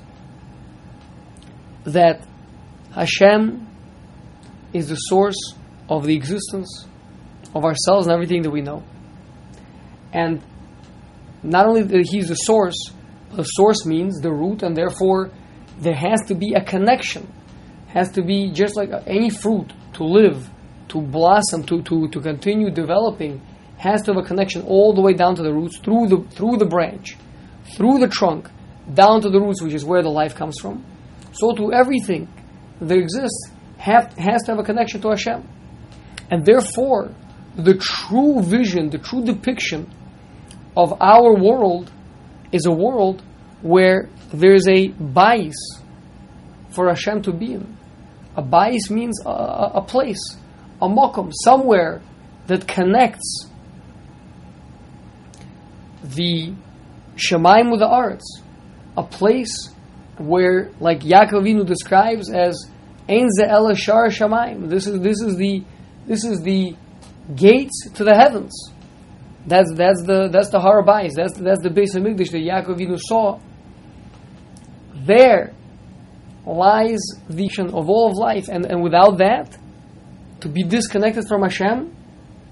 that 1.85 2.27
Hashem 2.93 3.67
is 4.73 4.89
the 4.89 4.97
source 4.97 5.55
of 5.89 6.05
the 6.05 6.15
existence 6.17 6.87
of 7.55 7.65
ourselves 7.65 8.07
and 8.07 8.13
everything 8.13 8.43
that 8.43 8.51
we 8.51 8.61
know. 8.61 8.83
And 10.13 10.43
not 11.43 11.67
only 11.67 11.83
that 11.83 12.09
He's 12.11 12.29
the 12.29 12.35
source, 12.35 12.77
but 13.31 13.37
the 13.37 13.45
source 13.45 13.87
means 13.87 14.21
the 14.21 14.33
root, 14.33 14.63
and 14.63 14.77
therefore 14.77 15.31
there 15.79 15.95
has 15.95 16.21
to 16.27 16.35
be 16.35 16.55
a 16.55 16.65
connection. 16.65 17.33
Has 17.89 18.11
to 18.13 18.23
be 18.23 18.51
just 18.51 18.77
like 18.77 18.91
any 19.07 19.31
fruit 19.31 19.73
to 19.95 20.05
live, 20.05 20.51
to 20.89 21.01
blossom, 21.01 21.63
to, 21.65 21.83
to, 21.83 22.09
to 22.09 22.21
continue 22.21 22.71
developing, 22.71 23.41
has 23.79 24.03
to 24.03 24.13
have 24.13 24.23
a 24.23 24.27
connection 24.27 24.63
all 24.63 24.93
the 24.93 25.01
way 25.01 25.15
down 25.15 25.37
to 25.37 25.43
the 25.43 25.53
roots, 25.53 25.79
through 25.79 26.09
the 26.09 26.19
through 26.31 26.57
the 26.57 26.67
branch, 26.67 27.17
through 27.77 27.99
the 27.99 28.09
trunk, 28.09 28.49
down 28.93 29.21
to 29.23 29.31
the 29.31 29.41
roots, 29.41 29.63
which 29.63 29.75
is 29.75 29.85
where 29.85 30.03
the 30.03 30.11
life 30.11 30.35
comes 30.35 30.59
from. 30.61 30.85
So 31.33 31.55
to 31.55 31.73
everything 31.73 32.29
that 32.81 32.97
exists 32.97 33.51
have, 33.79 34.13
has 34.15 34.43
to 34.45 34.53
have 34.53 34.59
a 34.59 34.65
connection 34.65 35.01
to 35.03 35.11
Hashem. 35.11 35.47
And 36.31 36.45
therefore, 36.45 37.15
the 37.57 37.75
true 37.75 38.43
vision, 38.43 38.91
the 38.91 38.99
true 38.99 39.25
depiction 39.25 39.91
of 40.77 41.01
our 41.01 41.35
world 41.35 41.91
is 42.53 42.67
a 42.67 42.73
world 42.73 43.23
where 43.63 44.09
there 44.33 44.55
is 44.55 44.67
a 44.69 44.89
bayis 44.89 45.57
for 46.71 46.89
Hashem 46.89 47.23
to 47.23 47.33
be 47.33 47.55
in. 47.55 47.77
A 48.37 48.43
bayis 48.43 48.91
means 48.91 49.21
a, 49.27 49.31
a 49.75 49.83
place, 49.83 50.37
a 50.81 50.89
mokum, 50.89 51.33
somewhere 51.33 52.01
that 52.47 52.69
connects 52.69 53.47
the 56.03 56.55
Shemaim 57.19 57.71
with 57.71 57.81
the 57.81 57.89
arts, 57.89 58.43
a 58.97 59.03
place 59.03 59.71
where, 60.19 60.71
like 60.81 61.01
Yaakov 61.01 61.67
describes 61.67 62.31
as 62.31 62.67
Ein 63.09 63.29
Ela 63.43 63.75
Shar 63.75 64.09
Shemaim. 64.09 64.69
This 64.69 64.87
is 64.87 65.01
this 65.01 65.21
is 65.21 65.37
the 65.37 65.65
this 66.07 66.25
is 66.25 66.41
the 66.43 66.77
gates 67.35 67.91
to 67.95 68.05
the 68.05 68.15
heavens. 68.15 68.73
That's 69.47 69.73
that's 69.75 70.03
the 70.05 70.29
that's 70.29 70.51
the 70.51 70.61
Har 70.61 70.83
Habayis. 70.83 71.13
That's 71.15 71.37
that's 71.39 71.63
the 71.63 71.71
Beis 71.71 71.95
Hamikdash 71.95 72.31
that 72.31 72.39
Yaakov 72.39 72.79
Avinu 72.79 72.99
saw. 73.01 73.41
There 74.95 75.55
lies 76.47 77.01
the 77.29 77.35
vision 77.35 77.69
of 77.69 77.89
all 77.89 78.11
of 78.11 78.17
life, 78.17 78.49
and 78.49 78.65
and 78.67 78.83
without 78.83 79.19
that, 79.19 79.57
to 80.41 80.49
be 80.49 80.63
disconnected 80.63 81.27
from 81.29 81.43
Hashem, 81.43 81.95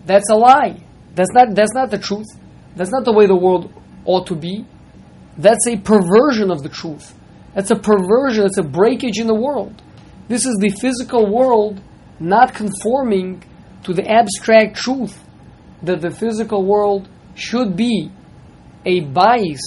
that's 0.07 0.31
a 0.31 0.35
lie. 0.37 0.83
That's 1.15 1.33
not 1.33 1.55
that's 1.55 1.75
not 1.75 1.91
the 1.91 1.99
truth. 1.99 2.27
That's 2.77 2.91
not 2.91 3.05
the 3.05 3.13
way 3.13 3.27
the 3.27 3.37
world 3.37 3.73
ought 4.07 4.27
to 4.29 4.35
be. 4.35 4.65
That's 5.37 5.67
a 5.67 5.77
perversion 5.77 6.51
of 6.51 6.63
the 6.63 6.69
truth. 6.69 7.15
That's 7.55 7.71
a 7.71 7.77
perversion. 7.77 8.47
It's 8.47 8.59
a 8.59 8.63
breakage 8.63 9.19
in 9.19 9.27
the 9.27 9.35
world. 9.35 9.83
This 10.29 10.47
is 10.47 10.57
the 10.61 10.71
physical 10.71 11.31
world 11.31 11.81
not 12.19 12.55
conforming 12.55 13.43
to 13.85 13.93
the 13.93 14.09
abstract 14.09 14.77
truth 14.77 15.23
that 15.83 16.01
the 16.01 16.11
physical 16.11 16.65
world 16.65 17.09
should 17.35 17.77
be 17.77 18.11
a 18.85 19.03
bais, 19.03 19.61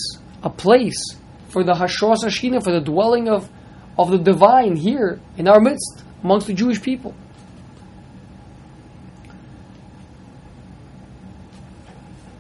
a 0.44 0.50
place 0.50 1.02
for 1.50 1.64
the 1.64 1.74
hashras 1.74 2.24
haShechinah, 2.24 2.64
for 2.64 2.72
the 2.72 2.82
dwelling 2.82 3.30
of, 3.30 3.50
of 3.98 4.12
the 4.12 4.18
divine 4.18 4.76
here 4.76 5.20
in 5.38 5.48
our 5.48 5.60
midst, 5.60 6.04
amongst 6.24 6.48
the 6.48 6.54
Jewish 6.54 6.82
people. 6.82 7.14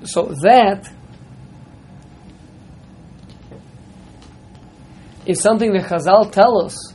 So 0.03 0.33
that 0.43 0.91
is 5.25 5.41
something 5.41 5.73
that 5.73 5.83
Chazal 5.83 6.31
tell 6.31 6.63
us 6.63 6.93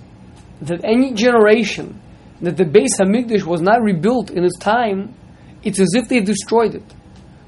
that 0.62 0.84
any 0.84 1.12
generation 1.12 2.00
that 2.40 2.56
the 2.56 2.64
Beis 2.64 2.98
Hamikdash 3.00 3.44
was 3.44 3.60
not 3.60 3.80
rebuilt 3.82 4.30
in 4.30 4.44
its 4.44 4.58
time, 4.58 5.14
it's 5.62 5.80
as 5.80 5.94
if 5.94 6.08
they 6.08 6.20
destroyed 6.20 6.74
it. 6.74 6.94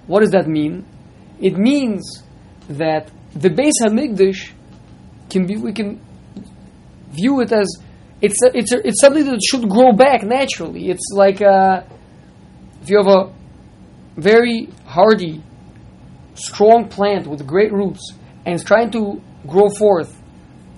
What 0.07 0.21
does 0.21 0.31
that 0.31 0.47
mean? 0.47 0.87
It 1.41 1.57
means 1.57 2.23
that 2.69 3.11
the 3.33 3.51
Beis 3.51 3.73
Hamikdash 3.83 4.53
can 5.31 5.47
be 5.47 5.57
we 5.57 5.73
can 5.73 6.01
view 7.11 7.41
it 7.41 7.53
as 7.53 7.67
it's 8.21 8.43
a, 8.43 8.57
it's 8.57 8.73
a, 8.73 8.87
it's 8.87 9.01
something 9.01 9.25
that 9.27 9.41
should 9.43 9.69
grow 9.69 9.93
back 9.93 10.23
naturally. 10.23 10.89
It's 10.89 11.11
like 11.13 11.41
a, 11.41 11.47
uh, 11.47 11.85
if 12.83 12.89
you 12.89 12.97
have 12.97 13.09
a 13.09 13.33
very 14.17 14.69
hardy, 14.87 15.43
strong 16.35 16.89
plant 16.89 17.27
with 17.27 17.47
great 17.47 17.73
roots 17.73 18.13
and 18.45 18.55
it's 18.55 18.65
trying 18.65 18.91
to 18.93 19.21
grow 19.47 19.69
forth, 19.69 20.16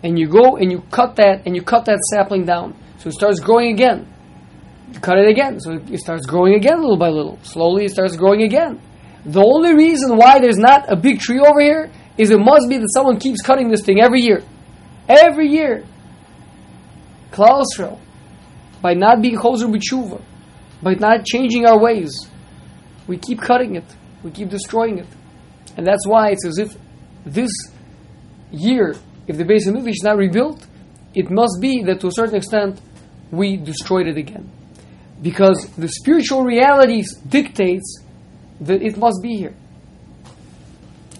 and 0.02 0.18
you 0.18 0.28
go 0.28 0.56
and 0.56 0.70
you 0.70 0.82
cut 0.90 1.16
that 1.16 1.42
and 1.46 1.56
you 1.56 1.62
cut 1.62 1.84
that 1.86 1.98
sapling 2.12 2.44
down 2.44 2.76
so 2.98 3.08
it 3.08 3.12
starts 3.12 3.40
growing 3.40 3.72
again. 3.72 4.06
You 4.92 5.00
cut 5.00 5.18
it 5.18 5.28
again. 5.28 5.60
So 5.60 5.72
it 5.72 5.98
starts 5.98 6.26
growing 6.26 6.54
again 6.54 6.80
little 6.80 6.96
by 6.96 7.08
little. 7.08 7.38
Slowly 7.42 7.84
it 7.84 7.90
starts 7.90 8.16
growing 8.16 8.42
again. 8.42 8.80
The 9.24 9.42
only 9.42 9.74
reason 9.74 10.16
why 10.16 10.40
there's 10.40 10.56
not 10.56 10.90
a 10.90 10.96
big 10.96 11.20
tree 11.20 11.40
over 11.40 11.60
here 11.60 11.90
is 12.16 12.30
it 12.30 12.38
must 12.38 12.68
be 12.68 12.78
that 12.78 12.88
someone 12.94 13.18
keeps 13.18 13.42
cutting 13.42 13.68
this 13.68 13.82
thing 13.82 14.00
every 14.00 14.20
year. 14.22 14.42
Every 15.08 15.48
year. 15.48 15.84
Klal 17.30 17.64
by 18.80 18.94
not 18.94 19.20
being 19.20 19.36
choser 19.36 19.72
b'tshuva, 19.72 20.22
by 20.82 20.94
not 20.94 21.24
changing 21.24 21.66
our 21.66 21.78
ways, 21.78 22.28
we 23.06 23.18
keep 23.18 23.40
cutting 23.40 23.76
it. 23.76 23.84
We 24.22 24.30
keep 24.30 24.48
destroying 24.50 24.98
it. 24.98 25.06
And 25.76 25.86
that's 25.86 26.06
why 26.06 26.30
it's 26.30 26.44
as 26.46 26.58
if 26.58 26.76
this 27.24 27.50
year, 28.50 28.96
if 29.28 29.36
the 29.36 29.44
Beis 29.44 29.66
Hamikdash 29.66 29.90
is 29.90 30.02
not 30.02 30.16
rebuilt, 30.16 30.66
it 31.14 31.30
must 31.30 31.58
be 31.60 31.82
that 31.84 32.00
to 32.00 32.08
a 32.08 32.12
certain 32.12 32.36
extent 32.36 32.80
we 33.30 33.56
destroyed 33.56 34.06
it 34.06 34.16
again. 34.16 34.50
Because 35.20 35.68
the 35.76 35.88
spiritual 35.88 36.42
reality 36.44 37.02
dictates 37.28 38.02
that 38.60 38.82
it 38.82 38.96
must 38.96 39.22
be 39.22 39.36
here. 39.36 39.54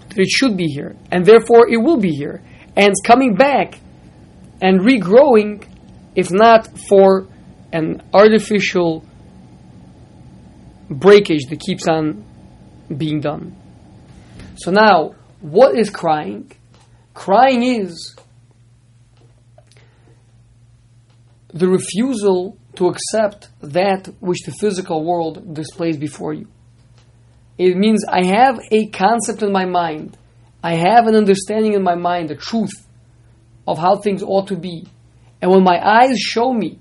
That 0.08 0.18
it 0.18 0.28
should 0.28 0.56
be 0.56 0.66
here. 0.66 0.96
And 1.12 1.24
therefore 1.24 1.68
it 1.68 1.76
will 1.76 1.98
be 1.98 2.10
here. 2.10 2.42
And 2.76 2.88
it's 2.88 3.00
coming 3.04 3.34
back 3.34 3.78
and 4.60 4.80
regrowing, 4.80 5.66
if 6.14 6.30
not 6.30 6.68
for 6.88 7.28
an 7.72 8.02
artificial 8.14 9.04
breakage 10.88 11.42
that 11.50 11.60
keeps 11.60 11.86
on 11.86 12.24
being 12.96 13.20
done. 13.20 13.56
So 14.56 14.70
now, 14.70 15.14
what 15.40 15.78
is 15.78 15.90
crying? 15.90 16.50
Crying 17.18 17.64
is 17.64 18.14
the 21.52 21.66
refusal 21.66 22.56
to 22.76 22.87
accept 22.87 23.48
that 23.60 24.06
which 24.20 24.38
the 24.46 24.52
physical 24.60 25.04
world 25.04 25.52
displays 25.52 25.96
before 25.96 26.32
you. 26.32 26.46
It 27.58 27.76
means 27.76 28.04
I 28.08 28.25
have 28.25 28.60
a 28.70 28.87
concept 28.90 29.42
in 29.42 29.50
my 29.50 29.64
mind, 29.64 30.16
I 30.62 30.76
have 30.76 31.08
an 31.08 31.16
understanding 31.16 31.75
in 31.75 31.82
my 31.82 31.96
mind, 31.96 32.28
the 32.28 32.37
truth 32.37 32.87
of 33.66 33.78
how 33.78 33.96
things 33.96 34.22
ought 34.22 34.46
to 34.46 34.56
be. 34.56 34.87
And 35.42 35.50
when 35.50 35.64
my 35.64 35.84
eyes 35.84 36.20
show 36.20 36.52
me 36.52 36.78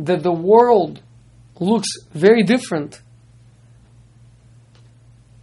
that 0.00 0.24
the 0.24 0.32
world 0.32 1.00
looks 1.60 1.90
very 2.10 2.42
different, 2.42 3.00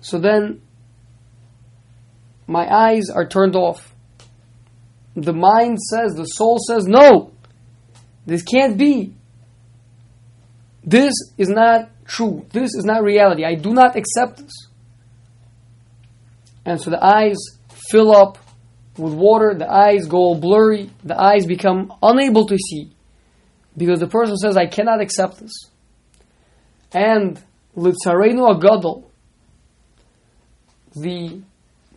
so 0.02 0.20
then 0.20 0.62
my 2.48 2.68
eyes 2.68 3.10
are 3.10 3.28
turned 3.28 3.56
off. 3.56 3.94
The 5.16 5.34
mind 5.34 5.80
says, 5.82 6.14
the 6.14 6.26
soul 6.26 6.58
says, 6.60 6.86
no, 6.86 7.32
this 8.26 8.44
can't 8.44 8.78
be. 8.78 9.14
This 10.84 11.14
is 11.38 11.50
not 11.50 11.90
true. 12.06 12.46
This 12.52 12.74
is 12.76 12.86
not 12.86 13.04
reality. 13.04 13.46
I 13.46 13.56
do 13.56 13.74
not 13.74 13.96
accept 13.96 14.38
this. 14.38 14.54
And 16.66 16.80
so 16.80 16.90
the 16.90 17.04
eyes 17.04 17.38
fill 17.90 18.16
up 18.16 18.38
with 18.98 19.14
water, 19.14 19.56
the 19.58 19.70
eyes 19.70 20.06
go 20.06 20.36
blurry, 20.36 20.90
the 21.04 21.20
eyes 21.20 21.46
become 21.46 21.94
unable 22.04 22.46
to 22.48 22.58
see 22.58 22.92
because 23.76 24.00
the 24.00 24.08
person 24.08 24.38
says, 24.38 24.58
I 24.58 24.68
cannot 24.68 25.02
accept 25.02 25.40
this. 25.40 25.54
And 26.92 27.42
Litzarenu 27.76 28.60
Agadol, 28.60 29.06
the 30.96 31.42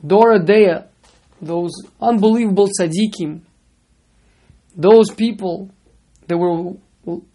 Dor 0.07 0.39
De'ah, 0.39 0.87
those 1.41 1.73
unbelievable 2.01 2.69
tzaddikim, 2.69 3.41
those 4.77 5.11
people 5.11 5.71
that 6.27 6.37
were 6.37 6.73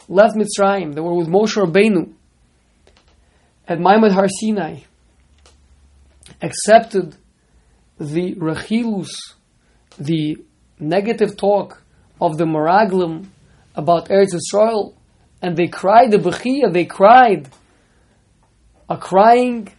left 0.08 0.36
Mitzrayim, 0.36 0.94
that 0.96 1.04
were 1.04 1.16
with 1.16 1.28
Moshe 1.28 1.56
Rabbeinu 1.56 2.14
at 3.68 3.80
Maamad 3.80 4.12
Har 4.12 4.28
Sinai, 4.28 4.82
accepted 6.42 7.16
the 8.00 8.36
rechilus, 8.36 9.10
the 9.98 10.38
negative 10.80 11.38
talk 11.38 11.84
of 12.22 12.38
the 12.38 12.46
Meraglim 12.46 13.28
about 13.76 14.10
Eretz 14.10 14.34
Yisrael, 14.34 14.94
and 15.42 15.56
they 15.56 15.68
cried 15.68 16.12
the 16.12 16.18
Bechia, 16.18 16.72
they 16.72 16.86
cried 16.86 17.50
a 18.90 18.98
crying 18.98 19.70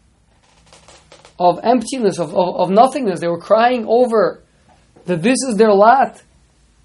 of 1.40 1.58
emptiness, 1.64 2.18
of, 2.18 2.34
of, 2.36 2.56
of, 2.56 2.70
nothingness. 2.70 3.18
They 3.18 3.26
were 3.26 3.40
crying 3.40 3.86
over 3.88 4.44
that 5.06 5.22
this 5.22 5.38
is 5.48 5.56
their 5.56 5.72
lot, 5.72 6.22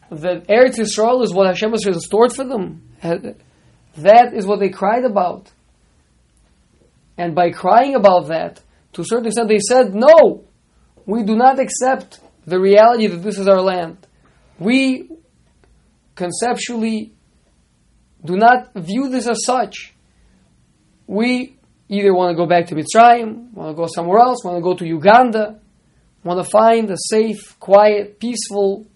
that 0.10 0.48
Eretz 0.48 0.80
Yisrael 0.80 1.24
is 1.24 1.34
what 1.34 1.46
Hashem 1.48 1.72
has 1.72 1.86
restored 1.86 2.32
for 2.32 2.46
them. 2.46 2.82
That 3.02 4.34
is 4.34 4.48
what 4.48 4.60
they 4.62 4.70
cried 4.70 5.04
about. 5.04 5.52
And 7.18 7.36
by 7.36 7.52
crying 7.52 7.96
about 7.96 8.28
that, 8.30 8.62
to 8.94 9.02
a 9.02 9.06
certain 9.06 9.28
extent, 9.28 9.50
they 9.50 9.60
said, 9.60 9.94
No, 9.94 10.46
we 11.06 11.24
do 11.24 11.36
not 11.36 11.60
accept 11.60 12.20
the 12.46 12.60
reality 12.60 13.08
that 13.08 13.24
this 13.24 13.38
is 13.38 13.48
our 13.48 13.62
land. 13.62 13.98
We 14.58 15.10
conceptually 16.16 17.14
do 18.24 18.38
not 18.38 18.74
view 18.74 19.10
this 19.10 19.28
as 19.28 19.44
such. 19.46 19.94
We 21.08 21.55
either 21.90 22.14
want 22.14 22.32
to 22.32 22.36
go 22.36 22.48
back 22.48 22.68
to 22.68 22.76
Mitzrayim, 22.76 23.54
want 23.54 23.76
to 23.76 23.76
go 23.76 23.88
somewhere 23.88 24.20
else, 24.20 24.44
want 24.44 24.58
to 24.58 24.62
go 24.62 24.76
to 24.76 24.86
Uganda, 24.86 25.60
want 26.24 26.44
to 26.44 26.50
find 26.50 26.90
a 26.90 26.98
safe, 27.10 27.60
quiet, 27.60 28.20
peaceful 28.20 28.88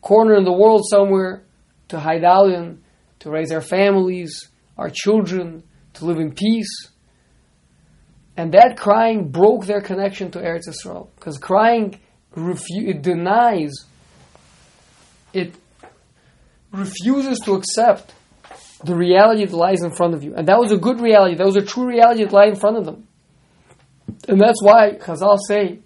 corner 0.00 0.36
in 0.36 0.44
the 0.44 0.52
world 0.52 0.82
somewhere 0.88 1.44
to 1.88 2.00
hide 2.00 2.24
out 2.24 2.50
in, 2.50 2.82
to 3.20 3.30
raise 3.30 3.52
our 3.52 3.60
families, 3.60 4.48
our 4.76 4.90
children, 4.90 5.62
to 5.94 6.04
live 6.04 6.18
in 6.18 6.32
peace. 6.32 6.90
And 8.36 8.52
that 8.52 8.76
crying 8.76 9.30
broke 9.30 9.66
their 9.66 9.80
connection 9.80 10.30
to 10.30 10.38
Eretz 10.38 10.68
Yisrael. 10.68 11.08
Because 11.16 11.38
crying 11.38 11.98
refu- 12.36 12.86
it 12.86 13.02
denies, 13.02 13.72
it 15.32 15.54
refuses 16.72 17.40
to 17.40 17.54
accept 17.54 18.14
the 18.84 18.94
reality 18.94 19.44
that 19.44 19.56
lies 19.56 19.82
in 19.82 19.90
front 19.90 20.14
of 20.14 20.22
you. 20.22 20.34
And 20.34 20.46
that 20.48 20.58
was 20.58 20.72
a 20.72 20.76
good 20.76 21.00
reality. 21.00 21.34
That 21.34 21.46
was 21.46 21.56
a 21.56 21.62
true 21.62 21.86
reality 21.86 22.24
that 22.24 22.32
lay 22.32 22.48
in 22.48 22.56
front 22.56 22.76
of 22.76 22.84
them. 22.84 23.08
And 24.28 24.40
that's 24.40 24.62
why 24.62 24.92
Chazal 24.92 25.38
say 25.46 25.80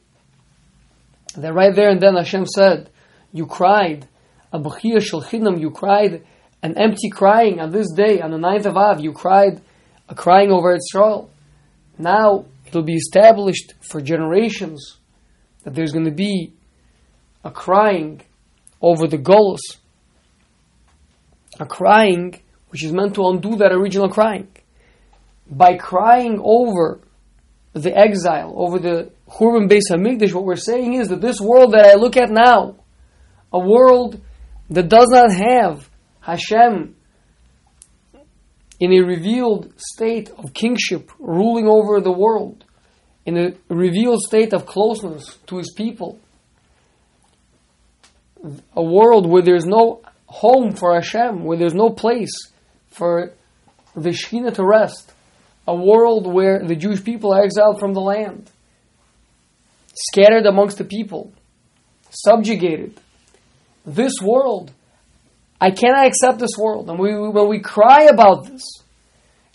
that 1.36 1.54
right 1.54 1.74
there 1.74 1.90
and 1.90 2.00
then 2.00 2.14
Hashem 2.16 2.46
said, 2.46 2.90
You 3.32 3.46
cried, 3.46 4.08
Abuchia 4.52 5.02
shel 5.02 5.22
chinam, 5.22 5.60
you 5.60 5.70
cried 5.70 6.24
an 6.62 6.78
empty 6.78 7.08
crying 7.08 7.60
on 7.60 7.70
this 7.70 7.90
day, 7.92 8.20
on 8.20 8.30
the 8.30 8.38
ninth 8.38 8.66
of 8.66 8.76
Av, 8.76 9.00
you 9.00 9.12
cried 9.12 9.60
a 10.08 10.14
crying 10.14 10.50
over 10.50 10.76
Israel. 10.76 11.30
Now 11.98 12.44
it'll 12.66 12.82
be 12.82 12.94
established 12.94 13.74
for 13.80 14.00
generations 14.00 14.98
that 15.64 15.74
there's 15.74 15.92
going 15.92 16.04
to 16.04 16.10
be 16.10 16.52
a 17.44 17.50
crying 17.50 18.22
over 18.80 19.06
the 19.06 19.18
Golos, 19.18 19.78
a 21.58 21.66
crying 21.66 22.40
which 22.72 22.82
is 22.82 22.90
meant 22.90 23.14
to 23.14 23.26
undo 23.26 23.56
that 23.56 23.70
original 23.70 24.08
crying. 24.08 24.48
By 25.46 25.76
crying 25.76 26.40
over 26.42 27.00
the 27.74 27.94
exile, 27.94 28.54
over 28.56 28.78
the 28.78 29.10
Churban 29.28 29.68
Beis 29.70 29.90
Hamikdash, 29.90 30.32
what 30.32 30.44
we're 30.44 30.56
saying 30.56 30.94
is 30.94 31.08
that 31.08 31.20
this 31.20 31.38
world 31.38 31.72
that 31.74 31.84
I 31.84 31.94
look 31.96 32.16
at 32.16 32.30
now, 32.30 32.76
a 33.52 33.58
world 33.58 34.22
that 34.70 34.88
does 34.88 35.08
not 35.10 35.34
have 35.34 35.90
Hashem 36.20 36.96
in 38.80 38.92
a 38.94 39.00
revealed 39.00 39.70
state 39.76 40.30
of 40.30 40.54
kingship, 40.54 41.10
ruling 41.18 41.68
over 41.68 42.00
the 42.00 42.10
world, 42.10 42.64
in 43.26 43.36
a 43.36 43.52
revealed 43.68 44.22
state 44.22 44.54
of 44.54 44.64
closeness 44.64 45.36
to 45.46 45.58
his 45.58 45.74
people, 45.76 46.18
a 48.74 48.82
world 48.82 49.28
where 49.28 49.42
there's 49.42 49.66
no 49.66 50.00
home 50.24 50.74
for 50.74 50.94
Hashem, 50.94 51.44
where 51.44 51.58
there's 51.58 51.74
no 51.74 51.90
place 51.90 52.32
for 52.92 53.32
the 53.94 54.10
Shekhinah 54.10 54.54
to 54.54 54.64
rest, 54.64 55.12
a 55.66 55.74
world 55.74 56.32
where 56.32 56.62
the 56.64 56.76
Jewish 56.76 57.04
people 57.04 57.32
are 57.32 57.42
exiled 57.42 57.78
from 57.78 57.92
the 57.92 58.00
land, 58.00 58.50
scattered 59.94 60.46
amongst 60.46 60.78
the 60.78 60.84
people, 60.84 61.32
subjugated. 62.10 62.98
This 63.84 64.14
world 64.22 64.72
I 65.62 65.70
cannot 65.70 66.08
accept 66.08 66.40
this 66.40 66.58
world. 66.58 66.90
And 66.90 66.98
we, 66.98 67.16
when 67.16 67.46
we 67.46 67.60
cry 67.60 68.08
about 68.12 68.46
this, 68.46 68.64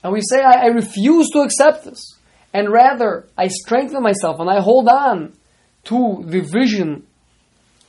and 0.02 0.13
we 0.13 0.21
say, 0.21 0.41
I, 0.41 0.63
I 0.63 0.65
refuse 0.67 1.28
to 1.32 1.39
accept 1.41 1.84
this, 1.84 2.15
and 2.54 2.71
rather 2.71 3.28
I 3.38 3.50
strengthen 3.50 4.02
myself 4.02 4.39
and 4.39 4.50
I 4.50 4.62
hold 4.62 4.88
on 4.88 5.34
to 5.86 6.23
the 6.26 6.39
vision, 6.39 7.06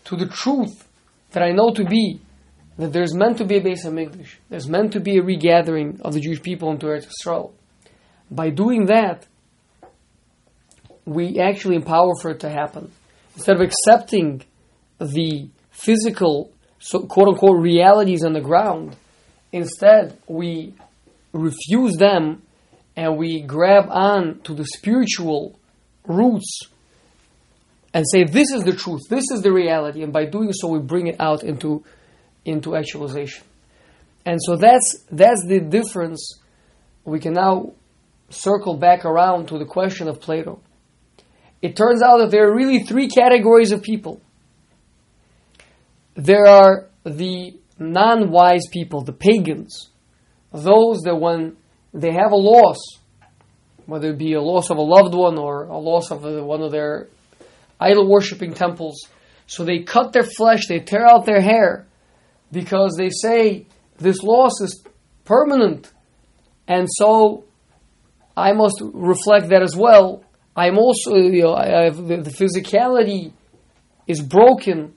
to 0.07 0.17
the 0.17 0.27
truth 0.27 0.89
that 1.31 1.45
I 1.45 1.53
know 1.53 1.73
to 1.75 1.85
be, 1.85 2.21
that 2.79 2.93
there's 2.93 3.15
meant 3.15 3.39
to 3.39 3.45
be 3.45 3.57
a 3.57 3.61
Beis 3.61 3.85
Hamikdash, 3.85 4.37
there's 4.49 4.69
meant 4.69 4.93
to 4.93 5.01
be 5.01 5.19
a 5.19 5.23
regathering 5.23 6.01
of 6.03 6.15
the 6.15 6.21
Jewish 6.21 6.43
people 6.43 6.71
into 6.71 6.87
Eretz 6.87 7.07
Yisrael. 7.07 7.53
By 8.31 8.51
doing 8.51 8.87
that, 8.87 9.27
we 11.05 11.41
actually 11.41 11.77
empower 11.77 12.13
for 12.21 12.31
it 12.31 12.41
to 12.41 12.49
happen. 12.49 12.93
Instead 13.35 13.57
of 13.57 13.63
accepting 13.63 14.43
the 14.99 15.49
physical 15.71 16.53
so 16.79 17.01
quote 17.01 17.29
unquote 17.29 17.61
realities 17.61 18.25
on 18.25 18.33
the 18.33 18.41
ground. 18.41 18.97
Instead, 19.53 20.19
we 20.27 20.75
refuse 21.33 21.97
them 21.97 22.43
and 22.97 23.17
we 23.17 23.41
grab 23.43 23.87
on 23.91 24.41
to 24.41 24.55
the 24.55 24.65
spiritual 24.65 25.59
roots 26.07 26.61
and 27.95 28.05
say 28.11 28.25
this 28.25 28.51
is 28.53 28.65
the 28.65 28.75
truth, 28.75 29.01
this 29.09 29.25
is 29.33 29.43
the 29.43 29.53
reality, 29.53 30.03
and 30.03 30.13
by 30.13 30.25
doing 30.25 30.53
so 30.53 30.69
we 30.69 30.79
bring 30.79 31.07
it 31.07 31.17
out 31.21 31.43
into 31.43 31.85
into 32.49 32.77
actualization. 32.77 33.45
And 34.25 34.39
so 34.43 34.57
that's 34.57 35.05
that's 35.11 35.45
the 35.47 35.61
difference. 35.61 36.39
We 37.05 37.21
can 37.21 37.35
now 37.35 37.73
circle 38.31 38.77
back 38.77 39.05
around 39.05 39.49
to 39.49 39.59
the 39.59 39.65
question 39.65 40.09
of 40.09 40.21
Plato. 40.21 40.61
It 41.63 41.77
turns 41.77 42.03
out 42.03 42.19
that 42.19 42.31
there 42.31 42.49
are 42.49 42.55
really 42.55 42.81
three 42.81 43.09
categories 43.09 43.73
of 43.73 43.83
people. 43.83 44.21
There 46.15 46.47
are 46.47 46.89
the 47.05 47.57
non-wise 47.79 48.67
people, 48.71 49.03
the 49.03 49.13
pagans, 49.13 49.89
those 50.53 51.01
that 51.03 51.17
when 51.17 51.57
they 51.95 52.13
have 52.13 52.33
a 52.33 52.37
loss, 52.37 52.79
whether 53.87 54.11
it 54.11 54.19
be 54.19 54.35
a 54.35 54.43
loss 54.43 54.71
of 54.71 54.77
a 54.77 54.83
loved 54.83 55.15
one 55.15 55.39
or 55.39 55.65
a 55.65 55.79
loss 55.79 56.11
of 56.11 56.23
one 56.23 56.63
of 56.63 56.71
their 56.71 57.09
idol 57.81 58.09
worshipping 58.09 58.53
temples, 58.53 59.09
so 59.47 59.65
they 59.65 59.81
cut 59.81 60.13
their 60.13 60.25
flesh, 60.25 60.67
they 60.69 60.81
tear 60.81 61.07
out 61.09 61.25
their 61.25 61.41
hair, 61.41 61.87
because 62.51 62.95
they 62.97 63.11
say 63.11 63.67
this 63.99 64.23
loss 64.23 64.61
is 64.61 64.85
permanent, 65.25 65.93
and 66.67 66.87
so 66.91 67.45
I 68.37 68.53
must 68.53 68.81
reflect 68.83 69.49
that 69.51 69.63
as 69.63 69.77
well. 69.77 70.25
I'm 70.57 70.79
also, 70.79 71.15
you 71.15 71.43
know, 71.43 71.55
I 71.55 71.91
the, 71.91 72.17
the 72.19 72.31
physicality 72.31 73.33
is 74.07 74.21
broken. 74.21 74.95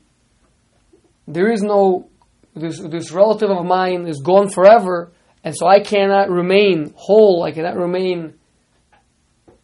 There 1.27 1.51
is 1.51 1.61
no, 1.61 2.09
this, 2.55 2.79
this 2.79 3.11
relative 3.11 3.49
of 3.49 3.65
mine 3.65 4.07
is 4.07 4.21
gone 4.21 4.49
forever, 4.49 5.11
and 5.43 5.55
so 5.55 5.67
I 5.67 5.79
cannot 5.79 6.29
remain 6.29 6.93
whole, 6.95 7.43
I 7.43 7.51
cannot 7.51 7.77
remain 7.77 8.35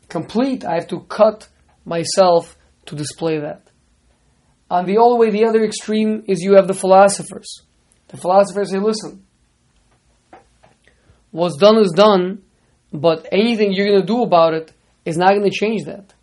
complete. 0.09 0.63
I 0.63 0.75
have 0.75 0.87
to 0.89 1.01
cut 1.01 1.47
myself 1.85 2.57
to 2.85 2.95
display 2.95 3.39
that. 3.39 3.63
On 4.69 4.85
the 4.85 4.97
all 4.97 5.17
way, 5.17 5.29
the 5.29 5.45
other 5.45 5.63
extreme 5.63 6.23
is 6.27 6.41
you 6.41 6.55
have 6.55 6.67
the 6.67 6.73
philosophers. 6.73 7.61
The 8.09 8.17
philosophers 8.17 8.71
say, 8.71 8.79
listen, 8.79 9.25
what's 11.31 11.57
done 11.57 11.77
is 11.77 11.91
done, 11.95 12.43
but 12.93 13.27
anything 13.31 13.73
you're 13.73 13.87
going 13.87 14.01
to 14.01 14.05
do 14.05 14.21
about 14.23 14.53
it 14.53 14.71
is 15.05 15.17
not 15.17 15.29
going 15.29 15.43
to 15.43 15.55
change 15.55 15.85
that. 15.85 16.13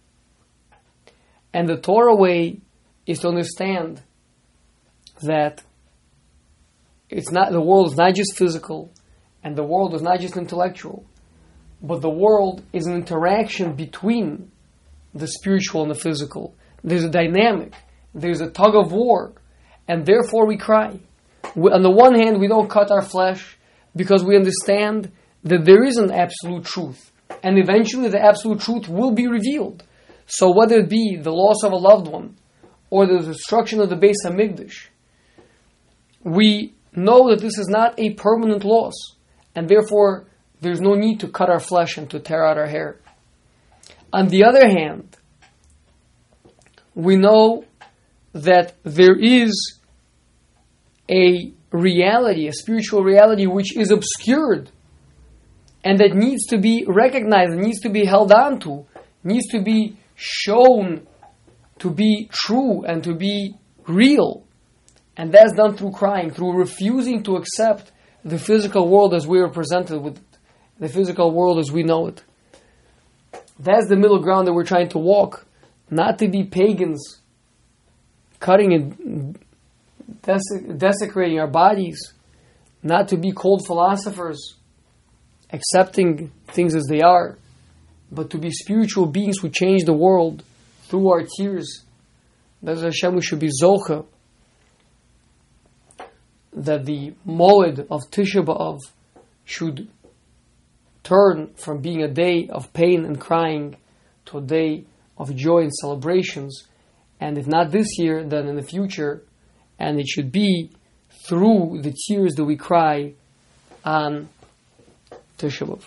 And 1.53 1.69
the 1.69 1.77
Torah 1.77 2.17
way 2.17 2.61
is 3.07 3.21
to 3.21 3.29
understand 3.29 4.03
that 5.23 5.63
it's 7.09 7.31
not 7.31 7.53
the 7.53 7.61
world 7.61 7.93
is 7.93 7.97
not 7.97 8.15
just 8.15 8.37
physical, 8.37 8.91
and 9.43 9.57
the 9.57 9.63
world 9.63 9.95
is 9.95 10.03
not 10.03 10.21
just 10.21 10.37
intellectual, 10.37 11.05
but 11.83 12.01
the 12.01 12.11
world 12.11 12.63
is 12.73 12.87
an 12.87 12.95
interaction 12.95 13.75
between 13.75 14.51
the 15.15 15.27
spiritual 15.29 15.83
and 15.83 15.91
the 15.91 15.99
physical. 15.99 16.55
There's 16.83 17.05
a 17.05 17.11
dynamic, 17.11 17.75
there's 18.15 18.41
a 18.41 18.51
tug 18.51 18.75
of 18.75 18.91
war, 18.91 19.33
and 19.87 20.05
therefore 20.05 20.47
we 20.47 20.57
cry. 20.57 20.99
We, 21.55 21.71
on 21.71 21.83
the 21.83 21.91
one 21.91 22.15
hand, 22.15 22.41
we 22.41 22.49
don't 22.49 22.69
cut 22.69 22.91
our 22.91 23.03
flesh 23.03 23.57
because 23.95 24.25
we 24.25 24.37
understand 24.37 25.13
that 25.45 25.65
there 25.65 25.85
is 25.85 25.97
an 25.97 26.11
absolute 26.11 26.65
truth, 26.65 27.13
and 27.43 27.59
eventually 27.59 28.09
the 28.09 28.21
absolute 28.21 28.61
truth 28.61 28.89
will 28.89 29.13
be 29.13 29.27
revealed. 29.27 29.85
So 30.27 30.53
whether 30.55 30.79
it 30.79 30.89
be 30.89 31.17
the 31.21 31.33
loss 31.33 31.63
of 31.63 31.73
a 31.73 31.77
loved 31.77 32.09
one 32.09 32.37
or 32.91 33.07
the 33.07 33.21
destruction 33.21 33.81
of 33.81 33.91
the 33.91 33.97
Beis 33.97 34.15
Hamikdash, 34.25 34.89
we 36.23 36.75
know 36.95 37.29
that 37.31 37.41
this 37.41 37.59
is 37.59 37.69
not 37.69 37.99
a 37.99 38.15
permanent 38.15 38.65
loss, 38.65 38.95
and 39.55 39.69
therefore 39.69 40.27
there's 40.61 40.81
no 40.81 40.95
need 40.95 41.21
to 41.21 41.29
cut 41.29 41.51
our 41.51 41.61
flesh 41.61 41.99
and 41.99 42.09
to 42.11 42.19
tear 42.19 42.45
out 42.47 42.57
our 42.57 42.67
hair. 42.67 42.99
On 44.13 44.29
the 44.29 44.45
other 44.45 44.67
hand, 44.67 45.17
we 46.95 47.17
know 47.17 47.65
that 48.33 48.77
there 48.85 49.17
is 49.17 49.79
a 51.11 51.53
reality, 51.71 52.49
a 52.49 52.53
spiritual 52.53 53.03
reality, 53.03 53.47
which 53.47 53.77
is 53.77 53.91
obscured 53.91 54.71
and 55.85 55.99
that 56.01 56.15
needs 56.15 56.47
to 56.47 56.59
be 56.59 56.85
recognized, 56.89 57.53
needs 57.53 57.81
to 57.81 57.91
be 57.91 58.07
held 58.07 58.33
on 58.33 58.59
to, 58.61 58.87
needs 59.23 59.47
to 59.49 59.61
be 59.61 59.97
shown 60.17 61.07
to 61.79 61.91
be 61.91 62.29
true 62.33 62.85
and 62.85 63.05
to 63.05 63.15
be 63.15 63.55
real. 63.87 64.45
And 65.17 65.31
that's 65.33 65.53
done 65.53 65.77
through 65.77 65.93
crying, 65.93 66.31
through 66.31 66.57
refusing 66.57 67.23
to 67.25 67.37
accept 67.37 67.93
the 68.25 68.39
physical 68.39 68.89
world 68.89 69.15
as 69.15 69.27
we 69.27 69.41
are 69.41 69.51
presented 69.51 70.01
with 70.01 70.17
it, 70.17 70.39
the 70.79 70.89
physical 70.89 71.33
world 71.33 71.59
as 71.59 71.71
we 71.71 71.83
know 71.83 72.07
it. 72.07 72.23
That's 73.59 73.89
the 73.89 73.97
middle 73.97 74.21
ground 74.21 74.49
that 74.49 74.55
we're 74.55 74.65
trying 74.65 74.89
to 74.91 74.99
walk, 74.99 75.47
not 75.91 76.19
to 76.21 76.29
be 76.29 76.45
pagans, 76.45 77.21
cutting 78.41 78.73
and 78.73 79.39
desecrating 80.23 81.39
our 81.39 81.47
bodies, 81.47 81.99
not 82.83 83.09
to 83.09 83.17
be 83.17 83.33
cold 83.33 83.67
philosophers, 83.67 84.57
accepting 85.51 86.33
things 86.49 86.75
as 86.75 86.87
they 86.89 87.01
are, 87.01 87.39
but 88.11 88.31
to 88.31 88.39
be 88.39 88.51
spiritual 88.51 89.07
beings 89.07 89.39
who 89.41 89.49
change 89.49 89.85
the 89.85 89.93
world 89.93 90.43
through 90.85 91.11
our 91.11 91.25
tears. 91.37 91.85
That's 92.63 92.83
Hashem, 92.83 93.15
we 93.15 93.23
should 93.23 93.39
be 93.39 93.51
Zocha. 93.63 94.07
That 96.53 96.85
the 96.85 97.15
Moed 97.27 97.87
of 97.91 98.03
Tisha 98.11 98.45
B'Av 98.45 98.81
should 99.45 99.89
turn 101.03 101.53
from 101.57 101.81
being 101.81 102.03
a 102.03 102.09
day 102.09 102.49
of 102.49 102.73
pain 102.73 103.05
and 103.05 103.21
crying 103.21 103.77
to 104.27 104.39
a 104.39 104.41
day 104.41 104.85
of 105.19 105.35
joy 105.35 105.63
and 105.63 105.75
celebrations. 105.75 106.65
And 107.21 107.39
if 107.39 107.47
not 107.47 107.71
this 107.71 107.99
year, 107.99 108.25
then 108.25 108.47
in 108.47 108.57
the 108.57 108.63
future. 108.63 109.23
And 109.79 110.01
it 110.01 110.07
should 110.07 110.31
be 110.31 110.71
through 111.27 111.81
the 111.83 111.95
tears 112.07 112.35
that 112.35 112.45
we 112.45 112.57
cry 112.57 113.15
on 113.85 114.29
Tisha 115.39 115.67
B'Av. 115.67 115.83